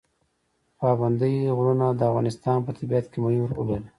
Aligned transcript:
پابندی 0.79 1.33
غرونه 1.57 1.87
د 1.93 2.01
افغانستان 2.09 2.57
په 2.65 2.71
طبیعت 2.77 3.05
کې 3.11 3.17
مهم 3.25 3.43
رول 3.49 3.67
لري. 3.71 3.87